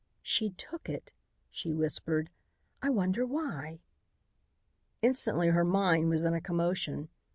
[0.23, 1.11] "She took it,"
[1.51, 2.31] she whispered.
[2.81, 3.81] "I wonder why."
[5.03, 7.09] Instantly her mind was in a commotion.